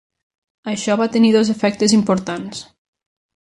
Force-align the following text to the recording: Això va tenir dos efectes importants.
Això 0.71 0.95
va 1.01 1.07
tenir 1.17 1.29
dos 1.35 1.51
efectes 1.55 1.93
importants. 1.99 2.65